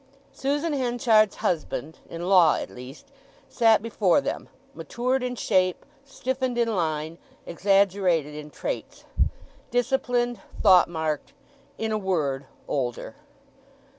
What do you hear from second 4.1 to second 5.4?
them, matured in